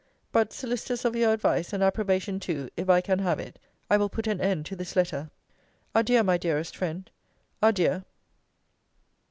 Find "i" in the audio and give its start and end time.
2.89-3.01, 3.87-3.97